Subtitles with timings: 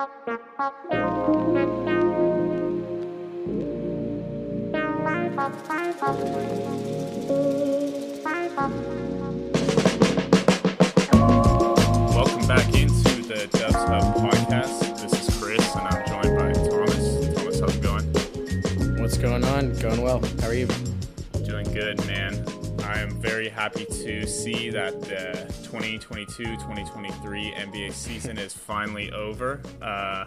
[0.00, 0.24] Welcome
[12.48, 15.02] back into the Dubs Hub podcast.
[15.02, 17.34] This is Chris, and I'm joined by Thomas.
[17.34, 18.06] Thomas, how's it going?
[19.02, 19.74] What's going on?
[19.80, 20.22] Going well.
[20.40, 20.68] How are you?
[21.44, 22.42] Doing good, man.
[23.20, 29.60] Very happy to see that the 2022-2023 NBA season is finally over.
[29.82, 30.24] Uh,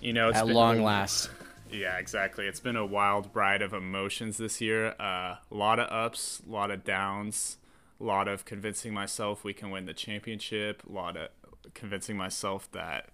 [0.00, 1.28] you know, it's At been, long last.
[1.70, 2.46] Yeah, exactly.
[2.46, 4.94] It's been a wild ride of emotions this year.
[4.98, 7.58] Uh, a lot of ups, a lot of downs,
[8.00, 11.28] a lot of convincing myself we can win the championship, a lot of
[11.74, 13.10] convincing myself that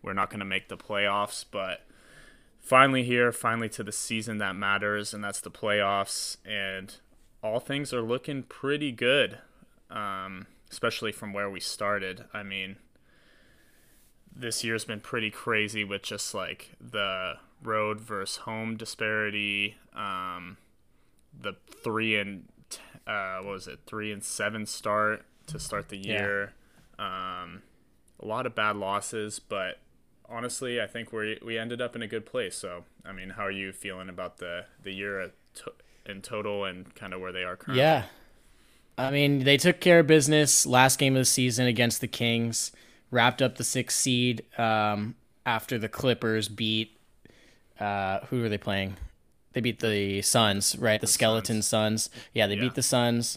[0.00, 1.84] we're not going to make the playoffs, but
[2.60, 6.38] finally here, finally to the season that matters, and that's the playoffs.
[6.46, 6.94] And
[7.46, 9.38] all things are looking pretty good,
[9.90, 12.24] um, especially from where we started.
[12.34, 12.76] I mean,
[14.34, 20.56] this year's been pretty crazy with just like the road versus home disparity, um,
[21.38, 22.44] the three and
[23.06, 26.52] uh, what was it, three and seven start to start the year.
[26.98, 27.62] Um,
[28.20, 29.78] a lot of bad losses, but
[30.28, 32.56] honestly, I think we we ended up in a good place.
[32.56, 35.30] So, I mean, how are you feeling about the the year
[36.08, 37.82] in total and kind of where they are currently?
[37.82, 38.04] Yeah.
[38.98, 42.72] I mean, they took care of business last game of the season against the Kings,
[43.10, 46.98] wrapped up the sixth seed um, after the Clippers beat.
[47.78, 48.96] Uh, who were they playing?
[49.52, 51.00] They beat the Suns, right?
[51.00, 52.08] The, Skeleton Suns.
[52.32, 52.62] Yeah, they Yeah.
[52.62, 53.36] beat the Suns.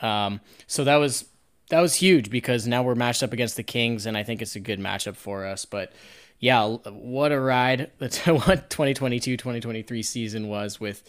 [0.00, 1.26] Um, so that was
[1.70, 4.56] that was huge because now we're matched up against the Kings, and I think it's
[4.56, 5.64] a good matchup for us.
[5.64, 5.92] But
[6.40, 11.02] yeah, what a ride the 2022 2023 season was with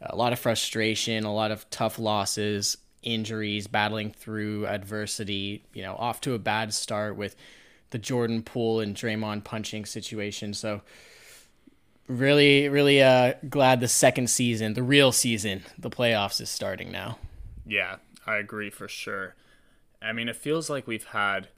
[0.00, 5.94] a lot of frustration, a lot of tough losses, injuries, battling through adversity, you know,
[5.96, 7.36] off to a bad start with
[7.90, 10.52] the Jordan Poole and Draymond punching situation.
[10.54, 10.82] So
[12.08, 17.18] really, really uh, glad the second season, the real season, the playoffs is starting now.
[17.66, 19.34] Yeah, I agree for sure.
[20.02, 21.48] I mean, it feels like we've had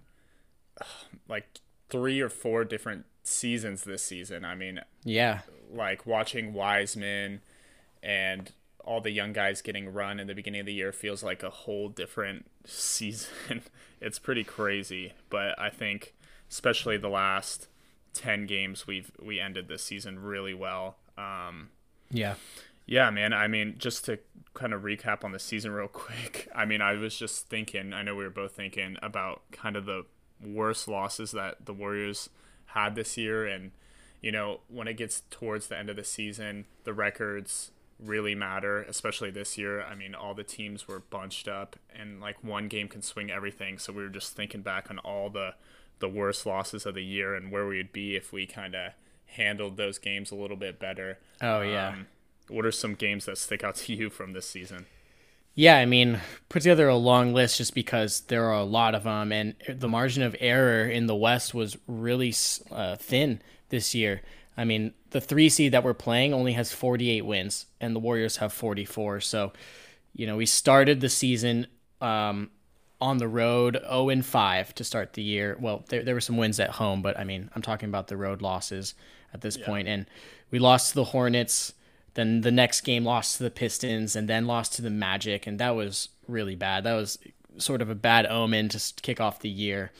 [1.28, 1.46] like
[1.88, 4.44] three or four different seasons this season.
[4.44, 5.40] I mean, Yeah.
[5.72, 7.40] like watching Wiseman
[8.06, 8.52] and
[8.84, 11.50] all the young guys getting run in the beginning of the year feels like a
[11.50, 13.62] whole different season.
[14.00, 16.14] it's pretty crazy, but I think
[16.48, 17.66] especially the last
[18.14, 20.96] 10 games we've we ended this season really well.
[21.18, 21.70] Um
[22.12, 22.36] Yeah.
[22.86, 23.32] yeah, man.
[23.32, 24.20] I mean, just to
[24.54, 26.48] kind of recap on the season real quick.
[26.54, 29.84] I mean, I was just thinking, I know we were both thinking about kind of
[29.84, 30.06] the
[30.40, 32.30] worst losses that the Warriors
[32.66, 33.46] had this year.
[33.46, 33.72] And,
[34.20, 38.82] you know, when it gets towards the end of the season, the records really matter,
[38.82, 39.82] especially this year.
[39.82, 43.78] I mean, all the teams were bunched up and like one game can swing everything.
[43.78, 45.54] So we were just thinking back on all the,
[45.98, 48.92] the worst losses of the year and where we would be if we kind of
[49.26, 51.18] handled those games a little bit better.
[51.40, 51.88] Oh, yeah.
[51.88, 52.06] Um,
[52.48, 54.86] what are some games that stick out to you from this season?
[55.58, 56.20] Yeah, I mean,
[56.50, 59.88] put together a long list just because there are a lot of them, and the
[59.88, 62.34] margin of error in the West was really
[62.70, 63.40] uh, thin
[63.70, 64.20] this year.
[64.56, 68.38] I mean, the three seed that we're playing only has 48 wins, and the Warriors
[68.38, 69.20] have 44.
[69.20, 69.52] So,
[70.14, 71.66] you know, we started the season
[72.00, 72.50] um,
[73.00, 75.56] on the road 0 and 5 to start the year.
[75.60, 78.16] Well, there, there were some wins at home, but I mean, I'm talking about the
[78.16, 78.94] road losses
[79.34, 79.88] at this point.
[79.88, 80.06] And
[80.50, 81.74] we lost to the Hornets.
[82.14, 85.46] Then the next game lost to the Pistons and then lost to the Magic.
[85.46, 86.84] And that was really bad.
[86.84, 87.18] That was
[87.58, 89.92] sort of a bad omen to kick off the year.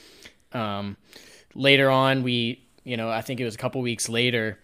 [0.52, 0.96] Um,
[1.54, 4.58] later on, we, you know, I think it was a couple weeks later,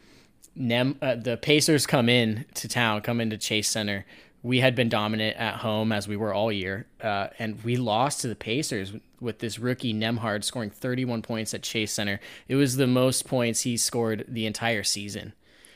[0.55, 4.07] Nem, uh, the Pacers come in to town, come into Chase Center.
[4.45, 8.21] We had been dominant at home as we were all year, uh, and we lost
[8.23, 12.21] to the Pacers with this rookie Nembhard scoring 31 points at Chase Center.
[12.49, 15.33] It was the most points he scored the entire season,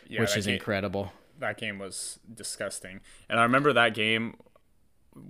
[0.08, 1.12] Yeah, which is game- incredible.
[1.38, 4.36] That game was disgusting, and I remember that game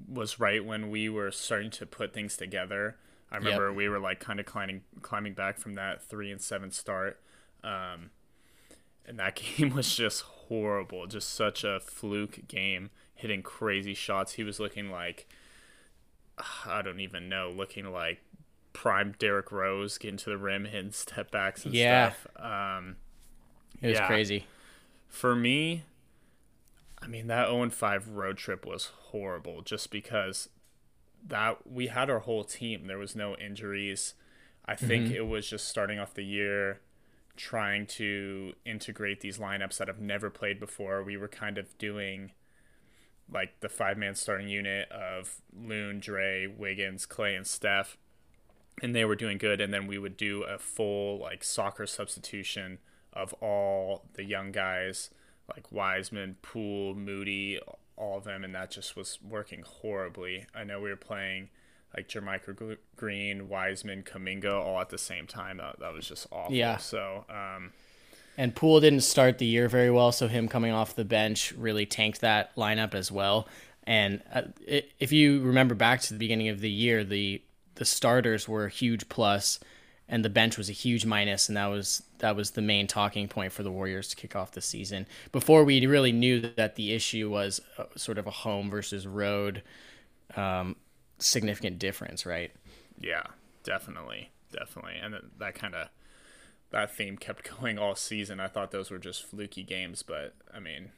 [0.09, 2.97] was right when we were starting to put things together.
[3.37, 6.71] I remember we were like kind of climbing climbing back from that three and seven
[6.71, 7.21] start,
[7.63, 8.11] um,
[9.07, 11.07] and that game was just horrible.
[11.07, 14.33] Just such a fluke game, hitting crazy shots.
[14.35, 15.27] He was looking like
[16.67, 18.23] I don't even know, looking like
[18.73, 22.13] prime Derrick Rose getting to the rim, hitting step backs and Yeah.
[22.13, 22.27] stuff.
[22.43, 22.97] Um,
[23.83, 24.07] It was Yeah.
[24.07, 24.47] crazy.
[25.09, 25.85] for me,
[27.01, 30.49] I mean that 0 5 road trip was horrible just because
[31.29, 32.87] that we had our whole team.
[32.87, 34.15] There was no injuries.
[34.65, 35.17] I think mm-hmm.
[35.17, 36.81] it was just starting off the year
[37.37, 41.03] trying to integrate these lineups that have never played before.
[41.03, 42.33] We were kind of doing
[43.31, 47.97] like the five man starting unit of Loon, Dre, Wiggins, Clay, and Steph.
[48.83, 49.61] and they were doing good.
[49.61, 52.79] And then we would do a full like soccer substitution
[53.13, 55.11] of all the young guys
[55.49, 57.61] like Wiseman, Poole, Moody,
[57.97, 60.47] all of them, and that just was working horribly.
[60.55, 61.51] I know we were playing
[61.97, 65.59] like JaMychal Green, Wiseman, Kuminga all at the same time.
[65.59, 66.55] That, that was just awful.
[66.55, 66.77] Yeah.
[66.77, 67.73] So, um,
[68.37, 71.87] and Poole didn't start the year very well, so him coming off the bench really
[71.87, 73.49] tanked that lineup as well.
[73.85, 77.43] And uh, it, if you remember back to the beginning of the year, the
[77.77, 79.61] the starters were a huge plus,
[80.09, 83.29] and the bench was a huge minus, and that was that was the main talking
[83.29, 85.07] point for the Warriors to kick off the season.
[85.33, 89.07] Before we really knew that the issue was a, uh, sort of a home versus
[89.07, 89.63] road
[90.37, 90.77] um,
[91.19, 92.53] significant difference, right?
[92.99, 93.25] Yeah,
[93.65, 95.89] definitely, definitely, and that kind of
[96.71, 98.39] that theme kept going all season.
[98.41, 100.91] I thought those were just fluky games, but I mean,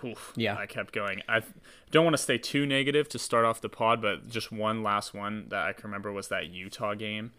[0.00, 1.20] whew, yeah, I kept going.
[1.28, 1.42] I
[1.90, 5.12] don't want to stay too negative to start off the pod, but just one last
[5.12, 7.32] one that I can remember was that Utah game.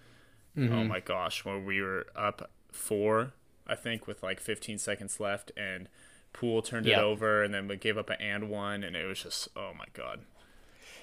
[0.57, 0.73] Mm-hmm.
[0.73, 3.33] Oh my gosh, when we were up four,
[3.67, 5.89] I think, with like 15 seconds left, and
[6.31, 6.99] Poole turned yep.
[6.99, 9.71] it over, and then we gave up an and one, and it was just, oh
[9.77, 10.21] my god,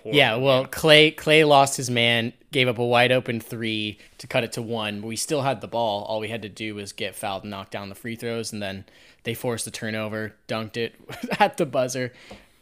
[0.05, 4.45] yeah, well, Clay Clay lost his man, gave up a wide open three to cut
[4.45, 5.01] it to one.
[5.01, 6.05] But we still had the ball.
[6.05, 8.63] All we had to do was get fouled and knock down the free throws, and
[8.63, 8.85] then
[9.25, 10.95] they forced the turnover, dunked it
[11.39, 12.13] at the buzzer.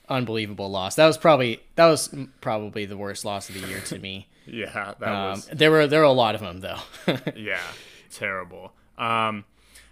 [0.08, 0.96] Unbelievable loss.
[0.96, 4.26] That was probably that was probably the worst loss of the year to me.
[4.50, 5.46] Yeah, that um, was.
[5.52, 6.80] There were there were a lot of them though.
[7.36, 7.62] yeah,
[8.10, 8.72] terrible.
[8.96, 9.44] Um,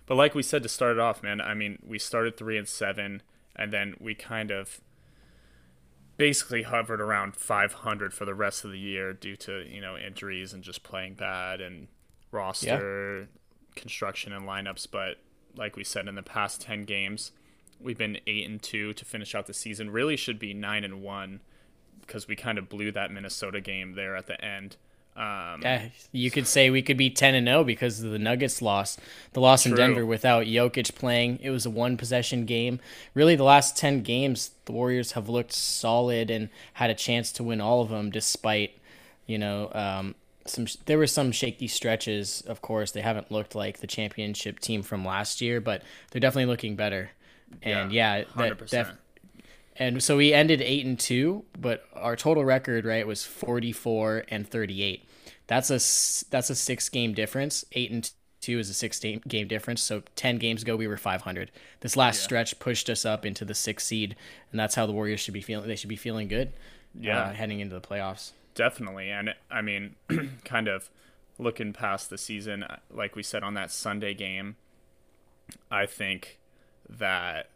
[0.06, 1.41] but like we said to start it off, man.
[1.41, 3.23] I mean, we started three and seven,
[3.55, 4.81] and then we kind of
[6.17, 10.53] basically hovered around 500 for the rest of the year due to you know injuries
[10.53, 11.88] and just playing bad and
[12.31, 13.26] roster yeah.
[13.75, 14.87] construction and lineups.
[14.91, 15.19] But
[15.56, 17.32] like we said in the past 10 games,
[17.81, 19.91] we've been eight and two to finish out the season.
[19.91, 21.41] Really should be nine and one
[22.06, 24.76] because we kind of blew that Minnesota game there at the end.
[25.17, 28.19] Um, yeah, you could say we could be ten and zero oh because of the
[28.19, 28.99] Nuggets loss.
[29.32, 29.73] The loss true.
[29.73, 32.81] in Denver without Jokic playing, it was a one possession game.
[33.14, 37.43] Really, the last ten games, the Warriors have looked solid and had a chance to
[37.43, 38.79] win all of them, despite
[39.26, 40.67] you know um, some.
[40.85, 42.43] There were some shaky stretches.
[42.43, 46.53] Of course, they haven't looked like the championship team from last year, but they're definitely
[46.53, 47.11] looking better.
[47.62, 48.93] And yeah, yeah that, def-
[49.78, 54.25] and so we ended eight and two, but our total record right was forty four
[54.28, 55.08] and thirty eight.
[55.46, 55.81] That's a
[56.31, 57.64] that's a six game difference.
[57.73, 59.82] Eight and two is a six game difference.
[59.82, 61.50] So ten games ago we were five hundred.
[61.81, 62.25] This last yeah.
[62.25, 64.17] stretch pushed us up into the sixth seed,
[64.50, 65.69] and that's how the Warriors should be feeling.
[65.69, 66.52] They should be feeling good.
[66.99, 68.32] Yeah, uh, heading into the playoffs.
[68.55, 69.96] Definitely, and I mean,
[70.44, 70.90] kind of
[71.38, 74.56] looking past the season, like we said on that Sunday game,
[75.70, 76.38] I think
[76.88, 77.50] that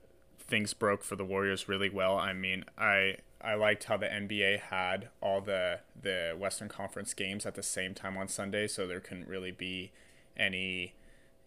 [0.51, 2.19] things broke for the Warriors really well.
[2.19, 7.47] I mean, I I liked how the NBA had all the the Western Conference games
[7.47, 9.93] at the same time on Sunday, so there couldn't really be
[10.37, 10.95] any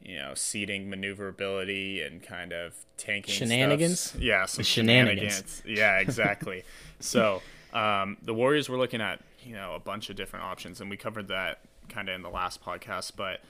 [0.02, 4.00] you know seating maneuverability and kind of tanking shenanigans.
[4.00, 4.22] Stuff.
[4.22, 5.20] Yeah, some shenanigans.
[5.20, 5.64] shenanigans.
[5.66, 6.64] Yeah, exactly.
[7.00, 7.42] so
[7.74, 10.98] um, the Warriors were looking at you know a bunch of different options, and we
[10.98, 11.60] covered that
[11.90, 13.42] kind of in the last podcast, but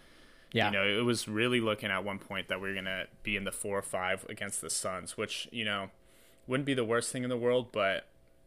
[0.54, 0.68] yeah.
[0.68, 3.36] You know, it was really looking at one point that we are going to be
[3.36, 5.90] in the four or five against the Suns, which, you know,
[6.48, 7.72] wouldn't be the worst thing in the world.
[7.72, 8.06] But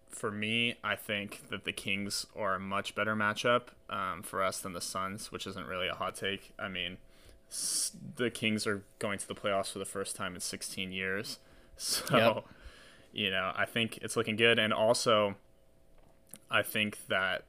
[0.09, 4.61] for me, I think that the Kings are a much better matchup um, for us
[4.61, 6.53] than the Suns, which isn't really a hot take.
[6.59, 6.99] I mean,
[8.17, 11.39] the Kings are going to the playoffs for the first time in 16 years.
[11.79, 12.45] So, yep.
[13.13, 14.59] you know, I think it's looking good.
[14.59, 15.35] And also,
[16.51, 17.45] I think that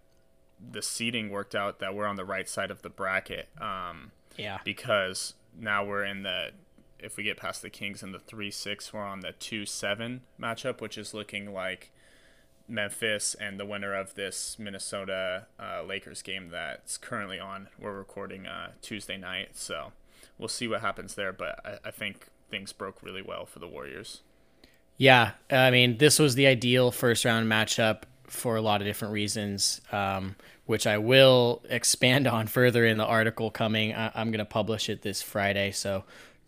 [0.59, 3.47] the seating worked out that we're on the right side of the bracket.
[3.57, 4.59] Um, yeah.
[4.63, 6.51] Because now we're in the
[6.99, 10.21] if we get past the Kings in the three six, we're on the two seven
[10.39, 11.91] matchup, which is looking like
[12.67, 17.69] Memphis and the winner of this Minnesota uh, Lakers game that's currently on.
[17.79, 19.91] We're recording uh, Tuesday night, so
[20.37, 21.31] we'll see what happens there.
[21.31, 24.21] But I, I think things broke really well for the Warriors.
[24.97, 29.13] Yeah, I mean, this was the ideal first round matchup for a lot of different
[29.13, 29.81] reasons.
[29.91, 30.35] Um,
[30.67, 33.95] which I will expand on further in the article coming.
[33.95, 36.03] I- am going to publish it this Friday, so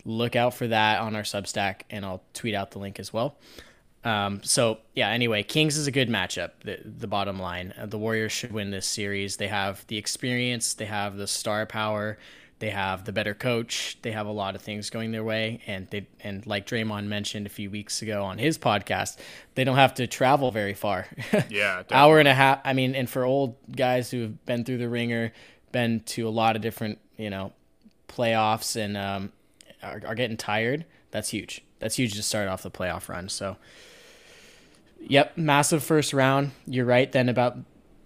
[0.05, 3.37] look out for that on our Substack, and I'll tweet out the link as well.
[4.03, 6.51] Um, so yeah, anyway, Kings is a good matchup.
[6.63, 9.37] The, the bottom line, the Warriors should win this series.
[9.37, 12.17] They have the experience, they have the star power,
[12.59, 13.97] they have the better coach.
[14.01, 17.45] They have a lot of things going their way, and they and like Draymond mentioned
[17.45, 19.17] a few weeks ago on his podcast,
[19.55, 21.07] they don't have to travel very far.
[21.49, 22.59] Yeah, hour and a half.
[22.65, 25.31] I mean, and for old guys who have been through the ringer,
[25.71, 27.53] been to a lot of different you know
[28.07, 29.31] playoffs, and um,
[29.81, 30.85] are, are getting tired.
[31.11, 31.63] That's huge.
[31.79, 33.29] That's huge to start off the playoff run.
[33.29, 33.55] So,
[34.99, 36.51] yep, massive first round.
[36.67, 37.09] You're right.
[37.09, 37.57] Then about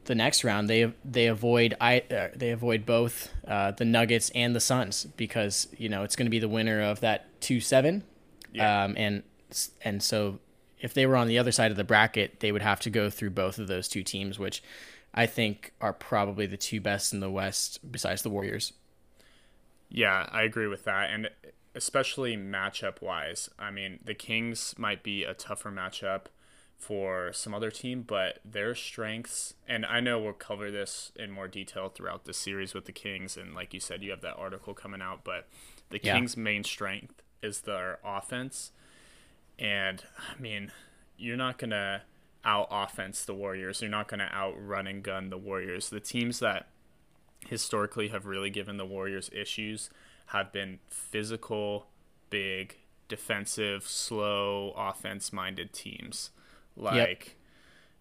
[0.05, 4.55] the next round, they they avoid I uh, they avoid both uh, the Nuggets and
[4.55, 8.03] the Suns because you know it's going to be the winner of that two seven,
[8.51, 8.83] Yeah.
[8.86, 9.24] um, and
[9.83, 10.39] and so
[10.79, 13.10] if they were on the other side of the bracket, they would have to go
[13.10, 14.62] through both of those two teams, which
[15.13, 18.74] I think are probably the two best in the West besides the Warriors.
[19.89, 21.12] Yeah, I agree with that.
[21.12, 21.29] And
[21.75, 26.25] especially matchup wise, I mean, the Kings might be a tougher matchup
[26.83, 31.47] for some other team, but their strengths, and I know we'll cover this in more
[31.47, 33.37] detail throughout the series with the Kings.
[33.37, 35.47] And like you said, you have that article coming out, but
[35.89, 36.15] the Yeah.
[36.15, 38.71] Kings' main strength is their offense.
[39.57, 40.71] And I mean,
[41.17, 42.01] you're not going to
[42.43, 43.81] out offense the Warriors.
[43.81, 45.89] You're not going to out run and gun the Warriors.
[45.89, 46.67] The teams that
[47.47, 49.89] historically have really given the Warriors issues
[50.27, 51.87] have been physical,
[52.29, 56.31] big, defensive, slow, offense minded teams.
[56.75, 57.35] Like,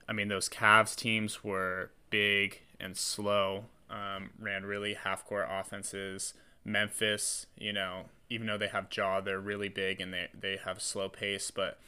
[0.09, 6.35] I mean, those Cavs teams were big and slow, um, ran really half court offenses.
[6.65, 10.81] Memphis, you know, even though they have Ja, they're really big and they, they have
[10.81, 11.79] slow pace, but,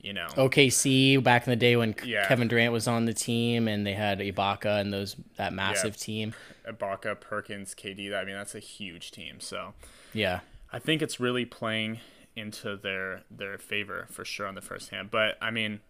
[0.00, 2.26] you know, OKC back in the day when Yeah.
[2.28, 6.34] Kevin Durant was on the team and they had Ibaka and those that massive team.
[6.68, 9.40] Ibaka, Perkins, KD, I mean, that's a huge team.
[9.40, 9.72] So,
[10.12, 10.40] Yeah.
[10.72, 12.00] I think it's really playing
[12.34, 15.10] into their their favor for sure on the first hand.
[15.10, 15.80] But I mean,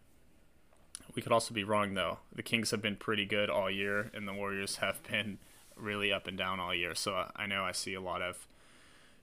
[1.17, 2.19] we could also be wrong though.
[2.35, 5.39] The Kings have been pretty good all year, and the Warriors have been
[5.75, 6.95] really up and down all year.
[6.95, 8.47] So I- I know I see a lot of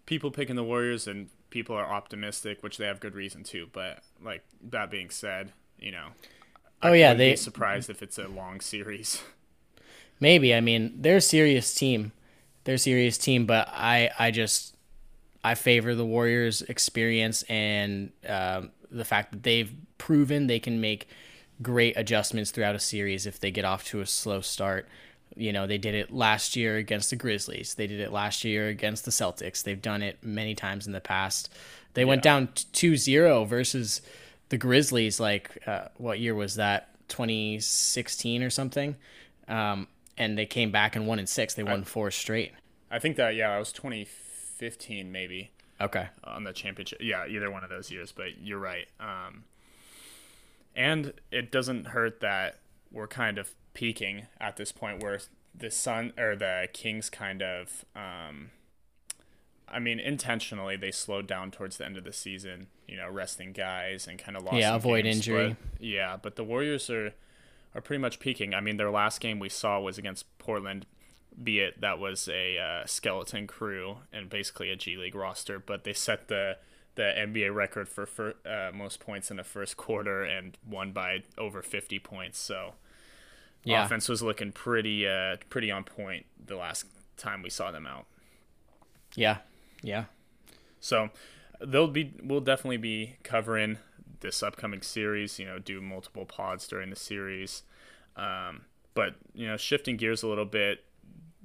[0.05, 3.69] people picking the Warriors, and people are optimistic, which they have good reason to.
[3.71, 6.09] But like that being said, you know,
[6.81, 9.21] Oh yeah, wouldn't they be surprised if it's a long series.
[10.19, 10.53] maybe.
[10.53, 12.12] I mean, they're a serious team.
[12.63, 14.75] They're a serious team, but I I just
[15.43, 21.07] I favor the Warriors' experience and um, the fact that they've proven they can make
[21.63, 24.88] great adjustments throughout a series if they get off to a slow start.
[25.36, 27.74] You know, they did it last year against the Grizzlies.
[27.74, 29.63] They did it last year against the Celtics.
[29.63, 31.50] They've done it many times in the past.
[31.96, 34.01] They went down 2-0 versus
[34.50, 36.89] the Grizzlies like uh, what year was that?
[37.08, 38.96] 2016 or something.
[39.48, 41.53] Um, and they came back and won in 6.
[41.55, 42.53] They won four straight.
[42.91, 45.51] I think that yeah, it was 2015 maybe.
[45.82, 46.08] Okay.
[46.24, 47.00] on the championship.
[47.01, 48.88] Yeah, either one of those years, but you're right.
[49.00, 49.43] Um,
[50.75, 52.60] and it doesn't hurt that
[52.92, 55.20] we're kind of peaking at this point where
[55.56, 58.51] the Sun or the Kings kind of, um,
[59.68, 62.68] I mean, intentionally they slowed down towards the end of the season.
[62.88, 64.58] You know, resting guys and kind of lost.
[64.58, 65.58] Yeah, avoid games, injury.
[65.72, 67.13] but- yeah, but the Warriors are
[67.74, 68.53] are pretty much peaking.
[68.53, 70.86] I mean, their last game we saw was against Portland
[71.42, 75.84] be it that was a uh, skeleton crew and basically a G League roster, but
[75.84, 76.58] they set the
[76.95, 81.23] the NBA record for, for uh, most points in the first quarter and won by
[81.38, 82.38] over 50 points.
[82.39, 82.73] So
[83.63, 83.85] Yeah.
[83.85, 86.85] offense was looking pretty uh, pretty on point the last
[87.17, 88.05] time we saw them out.
[89.15, 89.38] Yeah.
[89.81, 90.05] Yeah.
[90.79, 91.09] So
[91.65, 93.77] they'll be we'll definitely be covering
[94.19, 95.39] this upcoming series.
[95.39, 97.63] You know, do multiple pods during the series.
[98.15, 98.62] Um,
[98.93, 100.83] but you know, shifting gears a little bit,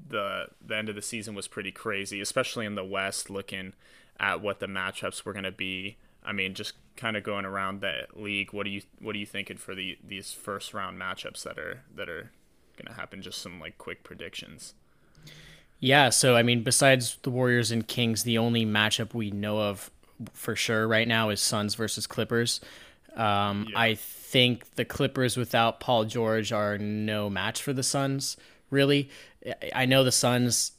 [0.09, 3.31] the the end of the season was pretty crazy, especially in the West.
[3.31, 3.75] Looking
[4.21, 5.97] at what the matchups were going to be.
[6.25, 8.53] I mean, just kind of going around the league.
[8.53, 11.83] What do you what are you thinking for the these first round matchups that are
[11.95, 12.31] that are
[12.77, 13.23] going to happen?
[13.23, 14.75] Just some like quick predictions.
[15.81, 19.91] Yeah, so I mean, besides the Warriors and Kings, the only matchup we know of
[20.33, 22.61] for sure right now is Suns versus Clippers.
[23.15, 23.79] Um, Yeah.
[23.79, 28.37] I think the Clippers without Paul George are no match for the Suns.
[28.71, 29.09] Really,
[29.47, 30.73] I- I know the Suns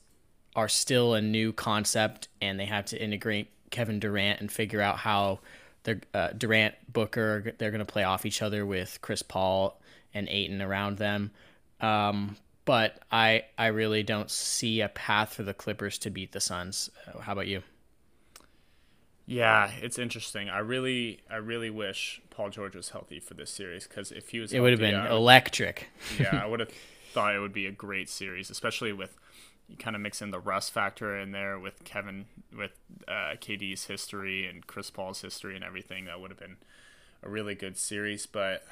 [0.59, 4.97] are still a new concept, and they have to integrate Kevin Durant and figure out
[4.97, 5.39] how
[5.83, 9.79] they're uh, Durant Booker they're going to play off each other with Chris Paul
[10.13, 11.31] and Ayton around them.
[11.79, 12.35] Um,
[12.65, 16.89] but I I really don't see a path for the Clippers to beat the Suns.
[17.07, 17.63] Uh, How about you?
[19.25, 20.49] Yeah, it's interesting.
[20.49, 24.39] I really, I really wish Paul George was healthy for this series because if he
[24.39, 25.89] was, It would have been I electric.
[26.19, 26.71] yeah, I would have
[27.13, 29.15] thought it would be a great series, especially with
[29.69, 32.71] you kind of mix in the rust factor in there with Kevin, with
[33.07, 36.05] uh, KD's history and Chris Paul's history and everything.
[36.05, 36.57] That would have been
[37.23, 38.65] a really good series, but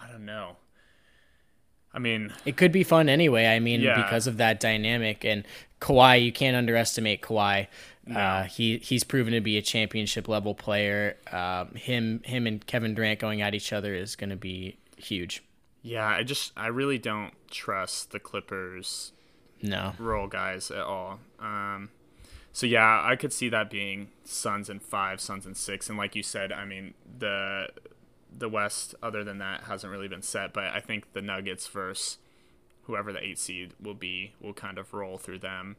[0.00, 0.56] I don't know.
[1.92, 3.46] I mean, It could be fun anyway.
[3.46, 4.00] I mean, Yeah.
[4.00, 5.44] because of that dynamic and
[5.80, 7.66] Kawhi, you can't underestimate Kawhi.
[8.14, 11.16] Uh, he he's proven to be a championship level player.
[11.32, 15.42] Um, him him and Kevin Durant going at each other is going to be huge.
[15.82, 19.12] yeah, I just, I really don't trust the Clippers
[19.62, 21.20] No, role guys at all.
[21.38, 21.90] Um,
[22.52, 26.16] so yeah, I could see that being Suns and five, Suns and six, and like
[26.16, 27.68] you said, I mean the
[28.36, 30.52] the West, other than that, hasn't really been set.
[30.52, 32.18] But I think the Nuggets versus
[32.84, 35.76] whoever the eight seed will be will kind of roll through them.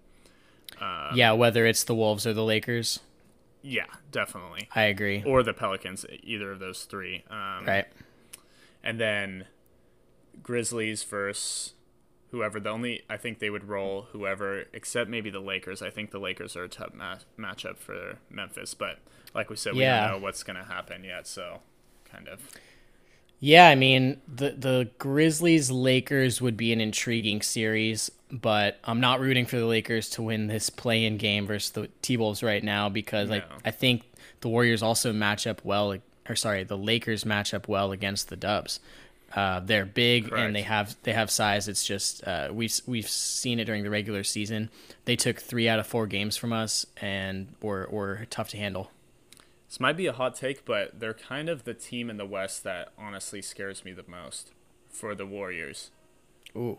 [0.79, 2.99] Um, yeah, whether it's the Wolves or the Lakers.
[3.61, 4.69] Yeah, definitely.
[4.73, 5.23] I agree.
[5.25, 7.23] Or the Pelicans, either of those three.
[7.29, 7.85] Um, right.
[8.83, 9.45] And then
[10.41, 11.73] Grizzlies versus
[12.31, 12.59] whoever.
[12.59, 15.81] The only I think they would roll whoever, except maybe the Lakers.
[15.81, 18.99] I think the Lakers are a tough ma- matchup for Memphis, but
[19.33, 20.07] like we said, we yeah.
[20.07, 21.27] don't know what's going to happen yet.
[21.27, 21.59] So,
[22.11, 22.41] kind of.
[23.39, 29.19] Yeah, I mean the the Grizzlies Lakers would be an intriguing series, but I'm not
[29.19, 32.87] rooting for the Lakers to win this play-in game versus the T Wolves right now
[32.87, 33.37] because no.
[33.37, 34.03] I I think
[34.41, 35.97] the Warriors also match up well,
[36.29, 38.79] or sorry, the Lakers match up well against the Dubs.
[39.33, 40.45] Uh, they're big Correct.
[40.45, 41.67] and they have they have size.
[41.67, 44.69] It's just uh, we've we've seen it during the regular season.
[45.05, 48.91] They took three out of four games from us and were were tough to handle.
[49.67, 52.63] This might be a hot take, but they're kind of the team in the West
[52.65, 54.51] that honestly scares me the most
[54.89, 55.91] for the Warriors.
[56.55, 56.77] Ooh,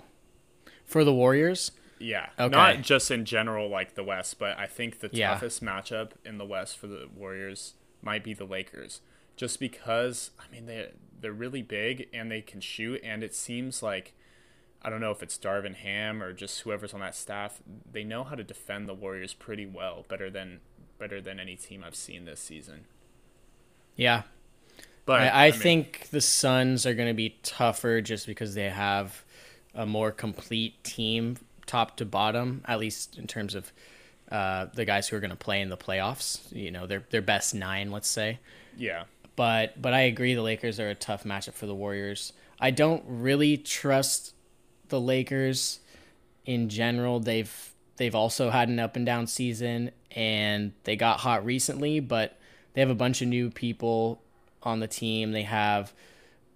[0.84, 1.72] for the Warriors.
[1.98, 2.54] Yeah, okay.
[2.54, 5.30] not just in general like the West, but I think the yeah.
[5.30, 9.00] toughest matchup in the West for the Warriors might be the Lakers,
[9.36, 10.90] just because I mean they
[11.22, 14.14] they're really big and they can shoot, and it seems like
[14.82, 17.62] I don't know if it's Darvin Ham or just whoever's on that staff.
[17.90, 20.60] They know how to defend the Warriors pretty well, better than
[20.98, 22.84] better than any team I've seen this season.
[23.96, 24.22] Yeah,
[25.04, 28.54] but I, I, I mean, think the Suns are going to be tougher just because
[28.54, 29.24] they have
[29.74, 33.72] a more complete team, top to bottom, at least in terms of
[34.30, 36.54] uh, the guys who are going to play in the playoffs.
[36.54, 38.38] You know, their their best nine, let's say.
[38.76, 39.04] Yeah.
[39.36, 42.32] But but I agree the Lakers are a tough matchup for the Warriors.
[42.60, 44.34] I don't really trust
[44.88, 45.80] the Lakers
[46.44, 47.20] in general.
[47.20, 52.38] They've they've also had an up and down season and they got hot recently, but
[52.74, 54.20] they have a bunch of new people
[54.62, 55.32] on the team.
[55.32, 55.92] They have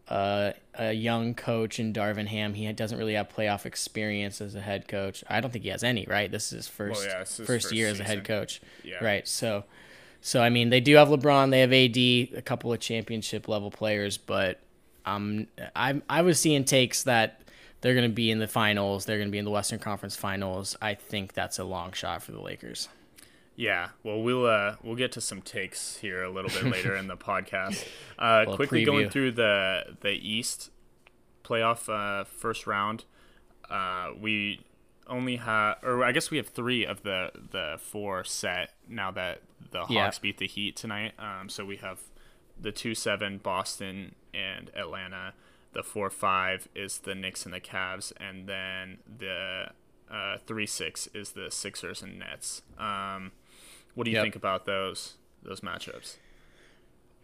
[0.08, 2.54] uh, a young coach in Darvin Ham.
[2.54, 5.24] He doesn't really have playoff experience as a head coach.
[5.28, 6.06] I don't think he has any.
[6.08, 8.04] Right, this is his first well, yeah, his first, first, year season.
[8.04, 8.60] as a head coach.
[8.84, 9.04] Yeah.
[9.04, 9.64] Right, so
[10.26, 13.70] so I mean, they do have LeBron, they have AD, a couple of championship level
[13.70, 14.58] players, but
[15.04, 15.46] um,
[15.76, 17.42] I I was seeing takes that
[17.80, 20.16] they're going to be in the finals, they're going to be in the Western Conference
[20.16, 20.76] Finals.
[20.82, 22.88] I think that's a long shot for the Lakers.
[23.54, 27.06] Yeah, well, we'll uh, we'll get to some takes here a little bit later in
[27.06, 27.86] the podcast.
[28.18, 28.86] Uh, quickly preview.
[28.86, 30.72] going through the the East
[31.44, 33.04] playoff uh, first round,
[33.70, 34.66] uh, we
[35.06, 39.42] only have, or I guess we have three of the the four set now that
[39.70, 40.10] the Hawks yeah.
[40.20, 41.12] beat the Heat tonight.
[41.18, 42.00] Um, so we have
[42.60, 45.34] the two seven Boston and Atlanta.
[45.72, 49.70] The four five is the Knicks and the Cavs, and then the
[50.10, 52.62] uh, three six is the Sixers and Nets.
[52.78, 53.32] Um,
[53.94, 54.24] what do you yep.
[54.24, 56.16] think about those those matchups?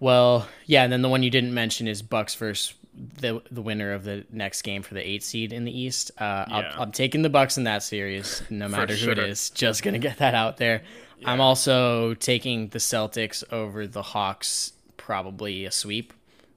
[0.01, 3.93] Well, yeah, and then the one you didn't mention is Bucks versus the the winner
[3.93, 6.11] of the next game for the eight seed in the East.
[6.19, 6.75] Uh, yeah.
[6.77, 9.51] i am taking the Bucks in that series, no matter who it is.
[9.51, 10.83] Just gonna get that out there.
[11.23, 11.31] Yeah.
[11.31, 16.13] I'm also taking the Celtics over the Hawks, probably a sweep.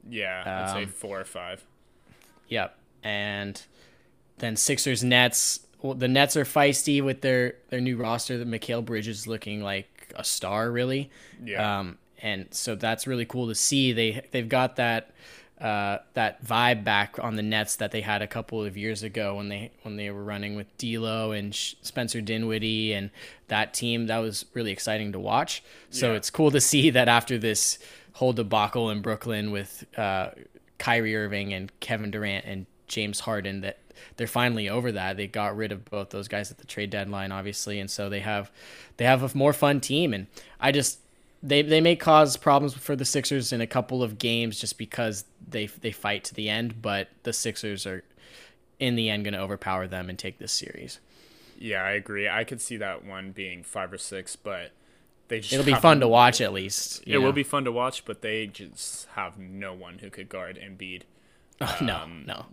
[0.10, 1.63] Yeah, I'd um, say four or five.
[2.49, 3.62] Yep, and
[4.39, 5.62] then Sixers Nets.
[5.82, 8.38] Well, the Nets are feisty with their their new roster.
[8.38, 11.12] The Mikal Bridges looking like a star, really.
[11.43, 11.80] Yeah.
[11.80, 13.93] Um, and so that's really cool to see.
[13.93, 15.12] They they've got that
[15.60, 19.36] uh, that vibe back on the Nets that they had a couple of years ago
[19.36, 23.10] when they when they were running with D'Lo and Spencer Dinwiddie and
[23.48, 24.08] that team.
[24.08, 25.63] That was really exciting to watch.
[25.91, 26.18] So yeah.
[26.18, 27.80] it's cool to see that after this
[28.13, 30.32] whole debacle in Brooklyn with uh,
[30.78, 33.80] Kyrie Irving and Kevin Durant and James Harden that
[34.18, 35.18] they're finally over that.
[35.18, 38.20] They got rid of both those guys at the trade deadline, obviously, and so they
[38.20, 38.52] have
[38.98, 40.13] they have a more fun team.
[40.13, 40.28] And
[40.60, 41.00] I just
[41.46, 45.26] they they may cause problems for the Sixers in a couple of games just because
[45.48, 48.04] they they fight to the end, but the Sixers are
[48.80, 51.00] in the end going to overpower them and take this series.
[51.58, 52.28] Yeah, I agree.
[52.28, 54.72] I could see that one being five or six, but
[55.28, 57.04] they just it'll be fun to watch at least.
[57.06, 57.22] It know?
[57.22, 61.04] will be fun to watch, but they just have no one who could guard Embiid.
[61.62, 62.46] Oh, um, no, no.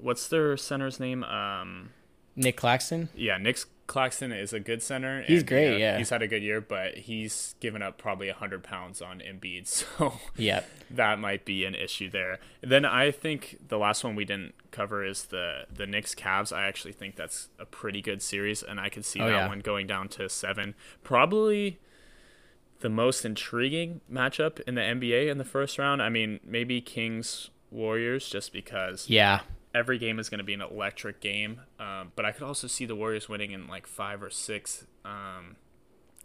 [0.00, 1.22] What's their center's name?
[1.24, 1.90] Um,
[2.34, 3.08] Nick Claxton.
[3.14, 5.22] Yeah, Nick Claxton is a good center.
[5.22, 5.78] He's great.
[5.78, 9.66] yeah, he's had a good year, but he's given up probably hundred pounds on Embiid,
[9.66, 12.38] so yeah, that might be an issue there.
[12.60, 16.52] Then I think the last one we didn't cover is the the Knicks Cavs.
[16.54, 19.48] I actually think that's a pretty good series, and I could see oh, that yeah.
[19.48, 20.74] one going down to seven.
[21.02, 21.80] Probably
[22.80, 26.02] the most intriguing matchup in the NBA in the first round.
[26.02, 29.08] I mean, maybe Kings Warriors, just because.
[29.08, 29.40] Yeah
[29.78, 31.60] every game is going to be an electric game.
[31.78, 34.84] Um, but I could also see the Warriors winning in like five or six.
[35.04, 35.56] Um,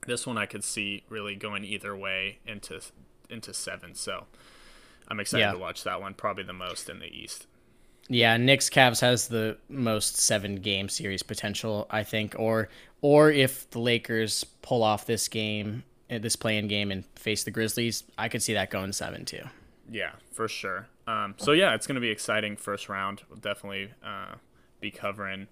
[0.07, 2.81] this one I could see really going either way into
[3.29, 3.93] into seven.
[3.93, 4.25] So
[5.07, 5.51] I'm excited yeah.
[5.51, 6.15] to watch that one.
[6.15, 7.45] Probably the most in the East.
[8.09, 12.35] Yeah, Knicks Cavs has the most seven game series potential, I think.
[12.37, 12.69] Or
[13.01, 17.51] or if the Lakers pull off this game, uh, this play-in game, and face the
[17.51, 19.43] Grizzlies, I could see that going seven too.
[19.89, 20.87] Yeah, for sure.
[21.05, 23.23] Um, so yeah, it's going to be exciting first round.
[23.29, 24.35] We'll definitely uh,
[24.79, 25.47] be covering,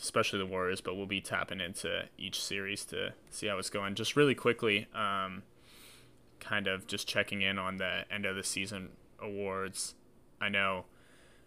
[0.00, 3.94] especially the Warriors, but we'll be tapping into each series to see how it's going.
[3.94, 5.42] Just really quickly, um,
[6.40, 9.94] kind of just checking in on the end of the season awards.
[10.40, 10.86] I know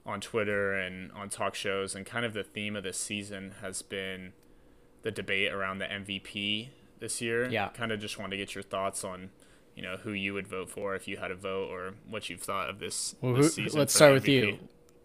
[0.05, 3.81] on Twitter and on talk shows, and kind of the theme of this season has
[3.81, 4.33] been
[5.01, 7.49] the debate around the MVP this year.
[7.49, 7.69] Yeah.
[7.69, 9.29] Kind of just wanted to get your thoughts on,
[9.75, 12.41] you know, who you would vote for if you had a vote, or what you've
[12.41, 13.79] thought of this, Well, this who, season.
[13.79, 14.59] let's start with you.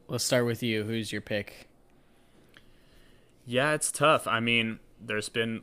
[0.09, 0.85] Let's start with you.
[0.85, 1.69] Who's your pick?
[3.47, 4.27] Yeah, it's tough.
[4.27, 5.63] I mean, there's been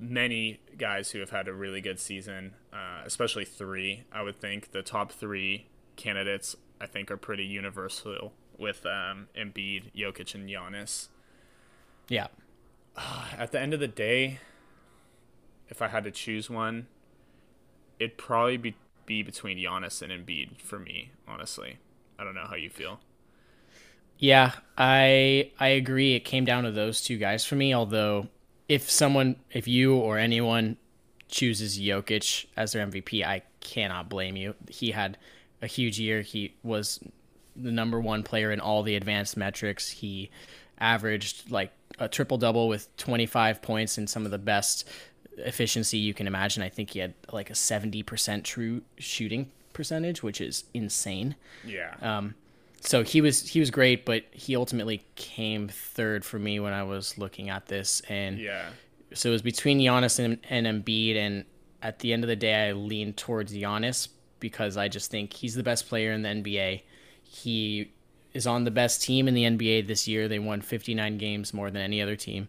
[0.00, 4.04] many guys who have had a really good season, uh, especially three.
[4.12, 9.92] I would think the top three candidates, I think, are pretty universal with um, Embiid,
[9.96, 11.08] Jokic, and Giannis.
[12.08, 12.28] Yeah.
[13.38, 14.38] At the end of the day,
[15.68, 16.88] if I had to choose one,
[18.00, 18.74] it'd probably be,
[19.06, 21.78] be between Giannis and Embiid for me, honestly.
[22.18, 23.00] I don't know how you feel.
[24.18, 26.14] Yeah, I I agree.
[26.14, 27.74] It came down to those two guys for me.
[27.74, 28.28] Although,
[28.68, 30.76] if someone, if you or anyone
[31.28, 34.54] chooses Jokic as their MVP, I cannot blame you.
[34.68, 35.16] He had
[35.62, 36.20] a huge year.
[36.20, 37.00] He was
[37.56, 39.88] the number one player in all the advanced metrics.
[39.88, 40.30] He
[40.78, 44.88] averaged like a triple double with 25 points in some of the best
[45.38, 46.62] efficiency you can imagine.
[46.62, 51.36] I think he had like a 70% true shooting percentage, which is insane.
[51.64, 51.94] Yeah.
[52.02, 52.34] Um,
[52.80, 56.82] so he was he was great, but he ultimately came third for me when I
[56.82, 58.70] was looking at this, and yeah.
[59.12, 61.44] so it was between Giannis and, and Embiid, and
[61.82, 64.08] at the end of the day, I leaned towards Giannis
[64.40, 66.82] because I just think he's the best player in the NBA.
[67.22, 67.92] He
[68.32, 70.26] is on the best team in the NBA this year.
[70.26, 72.48] They won 59 games more than any other team.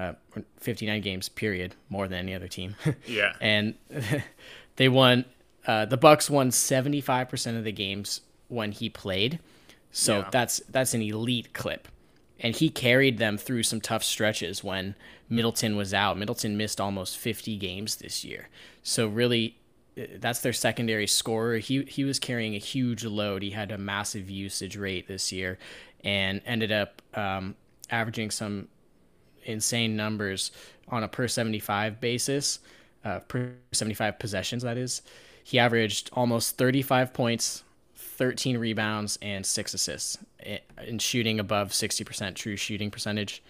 [0.00, 0.12] Uh,
[0.60, 2.74] 59 games, period, more than any other team.
[3.06, 3.34] Yeah.
[3.40, 3.74] and
[4.76, 5.24] they won.
[5.66, 9.40] Uh, the Bucks won 75% of the games when he played.
[9.92, 10.28] So Yeah.
[10.30, 11.86] that's that's an elite clip.
[12.42, 14.94] And he carried them through some tough stretches when
[15.28, 16.16] Middleton was out.
[16.16, 18.48] Middleton missed almost 50 games this year.
[18.82, 19.58] So really
[19.98, 21.58] uh, that's their secondary scorer.
[21.58, 23.42] He he was carrying a huge load.
[23.42, 25.58] He had a massive usage rate this year
[26.02, 27.54] and ended up um,
[27.90, 28.68] averaging some
[29.44, 30.50] insane numbers
[30.88, 32.58] on a per 75 basis,
[33.04, 35.02] uh, per 75 possessions, that is.
[35.44, 42.36] He averaged almost 35 points, 13 rebounds, and six assists i- in shooting above 60%
[42.36, 43.42] true shooting percentage.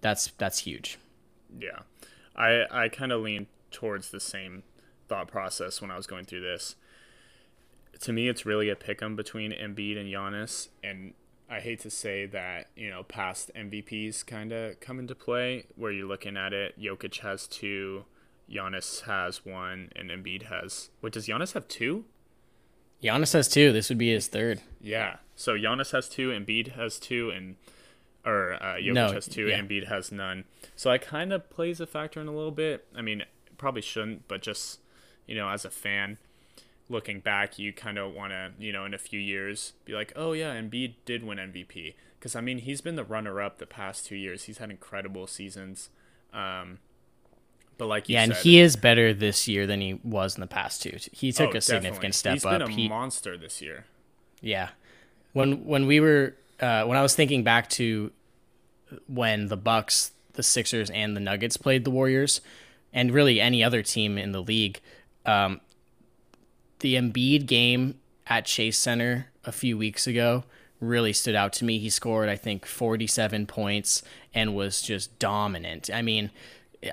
[0.00, 0.98] That's that's huge.
[1.58, 1.80] Yeah,
[2.34, 4.62] I I kind of lean towards the same
[5.08, 6.76] thought process when I was going through this.
[8.00, 11.14] To me, it's really a pick 'em between Embiid and Giannis, and
[11.48, 15.92] I hate to say that you know past MVPs kind of come into play where
[15.92, 16.80] you're looking at it.
[16.80, 18.04] Jokic has two,
[18.50, 20.90] Giannis has one, and Embiid has.
[21.02, 22.04] Wait, does Giannis have two?
[23.02, 23.72] Giannis has two.
[23.72, 24.60] This would be his third.
[24.80, 25.16] Yeah.
[25.34, 27.56] So Giannis has two, Embiid has two, and
[28.24, 29.60] or uh, Jokic No, has two, yeah.
[29.60, 30.44] Embiid has none.
[30.74, 32.86] So I kind of plays a factor in a little bit.
[32.96, 33.22] I mean,
[33.56, 34.80] probably shouldn't, but just
[35.26, 36.18] you know, as a fan,
[36.88, 40.12] looking back, you kind of want to, you know, in a few years, be like,
[40.16, 41.94] oh yeah, Embiid did win MVP.
[42.18, 44.44] Because I mean, he's been the runner-up the past two years.
[44.44, 45.90] He's had incredible seasons.
[46.32, 46.78] Um,
[47.78, 50.46] but like you Yeah, and he is better this year than he was in the
[50.46, 50.96] past two.
[51.12, 52.12] He took oh, a significant definitely.
[52.12, 52.52] step He's up.
[52.52, 53.86] He's been a He- monster this year.
[54.40, 54.70] Yeah.
[55.32, 58.10] When when we were uh, when I was thinking back to
[59.06, 62.40] when the Bucks, the Sixers, and the Nuggets played the Warriors,
[62.92, 64.80] and really any other team in the league,
[65.26, 65.60] um,
[66.80, 70.44] the Embiid game at Chase Center a few weeks ago
[70.80, 71.78] really stood out to me.
[71.78, 74.02] He scored, I think, 47 points
[74.34, 75.88] and was just dominant.
[75.92, 76.30] I mean,